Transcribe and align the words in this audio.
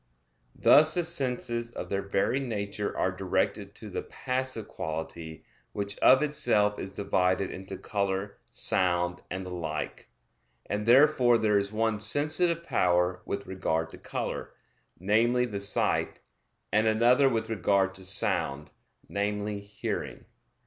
Thus 0.55 0.95
the 0.95 1.03
senses 1.03 1.69
of 1.69 1.89
their 1.89 2.01
very 2.01 2.39
nature 2.39 2.97
are 2.97 3.11
directed 3.11 3.75
to 3.75 3.89
the 3.91 4.01
passive 4.01 4.67
quality 4.67 5.43
which 5.73 5.95
of 5.99 6.23
itself 6.23 6.79
is 6.79 6.95
divided 6.95 7.51
into 7.51 7.77
color, 7.77 8.39
sound, 8.49 9.21
and 9.29 9.45
the 9.45 9.53
like, 9.53 10.09
and 10.65 10.87
therefore 10.87 11.37
there 11.37 11.55
is 11.59 11.71
one 11.71 11.99
sensitive 11.99 12.63
power 12.63 13.21
with 13.27 13.45
regard 13.45 13.91
to 13.91 13.99
color, 13.99 14.53
namely, 14.99 15.45
the 15.45 15.61
sight, 15.61 16.19
and 16.71 16.87
another 16.87 17.29
with 17.29 17.47
regard 17.47 17.93
to 17.93 18.03
sound, 18.03 18.71
namely, 19.07 19.59
hearing. 19.59 20.25